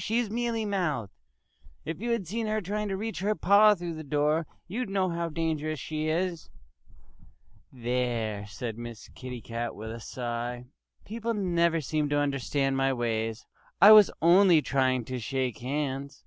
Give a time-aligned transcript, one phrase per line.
[0.00, 1.12] She's mealy mouthed....
[1.84, 5.08] If you had seen her trying to reach her paw through the door you'd know
[5.08, 6.50] how dangerous she is."
[7.72, 10.66] "There!" said Miss Kitty Cat with a sigh.
[11.04, 13.44] "People never seem to understand my ways.
[13.82, 16.24] I was only trying to shake hands!"